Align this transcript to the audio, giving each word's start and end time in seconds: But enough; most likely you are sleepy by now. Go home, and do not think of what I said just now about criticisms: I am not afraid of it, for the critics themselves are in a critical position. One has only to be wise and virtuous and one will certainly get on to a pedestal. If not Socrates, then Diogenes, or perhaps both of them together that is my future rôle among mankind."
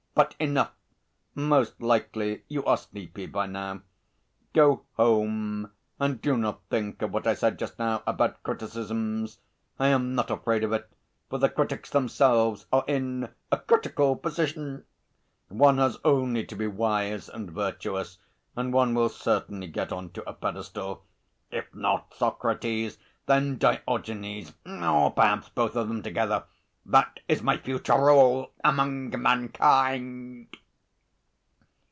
But 0.13 0.35
enough; 0.39 0.71
most 1.35 1.79
likely 1.81 2.43
you 2.49 2.65
are 2.65 2.75
sleepy 2.75 3.27
by 3.27 3.45
now. 3.45 3.79
Go 4.51 4.83
home, 4.95 5.71
and 6.01 6.21
do 6.21 6.35
not 6.35 6.59
think 6.69 7.01
of 7.01 7.11
what 7.13 7.25
I 7.25 7.33
said 7.33 7.57
just 7.57 7.79
now 7.79 8.03
about 8.05 8.43
criticisms: 8.43 9.39
I 9.79 9.87
am 9.87 10.13
not 10.13 10.29
afraid 10.29 10.65
of 10.65 10.73
it, 10.73 10.89
for 11.29 11.37
the 11.39 11.47
critics 11.47 11.89
themselves 11.91 12.65
are 12.73 12.83
in 12.89 13.29
a 13.53 13.57
critical 13.57 14.17
position. 14.17 14.83
One 15.47 15.77
has 15.77 15.97
only 16.03 16.43
to 16.47 16.57
be 16.57 16.67
wise 16.67 17.29
and 17.29 17.49
virtuous 17.49 18.17
and 18.53 18.73
one 18.73 18.93
will 18.93 19.09
certainly 19.09 19.67
get 19.67 19.93
on 19.93 20.09
to 20.09 20.27
a 20.29 20.33
pedestal. 20.33 21.05
If 21.51 21.73
not 21.73 22.13
Socrates, 22.15 22.97
then 23.27 23.57
Diogenes, 23.57 24.51
or 24.65 25.11
perhaps 25.11 25.47
both 25.47 25.77
of 25.77 25.87
them 25.87 26.03
together 26.03 26.43
that 26.83 27.19
is 27.27 27.43
my 27.43 27.55
future 27.57 27.93
rôle 27.93 28.49
among 28.63 29.07
mankind." 29.21 30.47